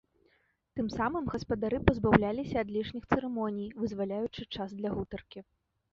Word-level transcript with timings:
Тым 0.79 0.87
самым 0.99 1.27
гаспадары 1.33 1.77
пазбаўляліся 1.89 2.57
ад 2.65 2.73
лішніх 2.77 3.03
цырымоній, 3.11 3.69
вызваляючы 3.85 4.41
час 4.55 4.69
для 4.81 4.89
гутаркі. 4.99 5.39